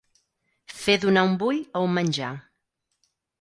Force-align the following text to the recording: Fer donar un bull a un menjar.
Fer 0.77 0.95
donar 1.03 1.25
un 1.27 1.35
bull 1.43 1.59
a 1.65 1.83
un 1.89 1.93
menjar. 1.99 2.31